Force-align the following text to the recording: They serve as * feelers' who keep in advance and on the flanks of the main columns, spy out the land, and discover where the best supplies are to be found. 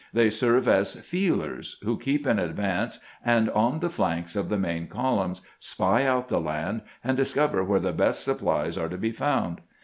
They 0.13 0.31
serve 0.31 0.67
as 0.67 0.95
* 1.01 1.05
feelers' 1.07 1.77
who 1.85 1.95
keep 1.95 2.25
in 2.25 2.39
advance 2.39 3.01
and 3.23 3.51
on 3.51 3.81
the 3.81 3.89
flanks 3.91 4.35
of 4.35 4.49
the 4.49 4.57
main 4.57 4.87
columns, 4.87 5.43
spy 5.59 6.05
out 6.05 6.27
the 6.27 6.41
land, 6.41 6.81
and 7.03 7.15
discover 7.15 7.63
where 7.63 7.79
the 7.79 7.93
best 7.93 8.23
supplies 8.23 8.79
are 8.79 8.89
to 8.89 8.97
be 8.97 9.11
found. 9.11 9.61